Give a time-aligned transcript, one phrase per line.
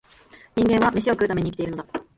[0.55, 2.01] 人間は、めしを食うために生きているのだ